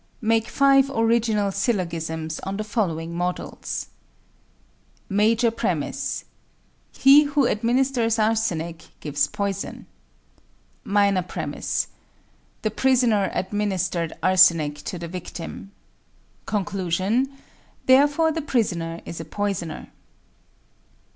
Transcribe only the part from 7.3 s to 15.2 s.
administers arsenic gives poison. MINOR PREMISE: The prisoner administered arsenic to the